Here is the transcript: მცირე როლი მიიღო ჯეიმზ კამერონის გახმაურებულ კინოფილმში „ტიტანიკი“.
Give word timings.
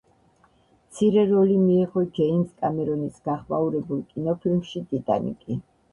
მცირე 0.85 1.25
როლი 1.31 1.57
მიიღო 1.65 2.03
ჯეიმზ 2.19 2.49
კამერონის 2.63 3.19
გახმაურებულ 3.29 4.03
კინოფილმში 4.15 4.83
„ტიტანიკი“. 4.95 5.61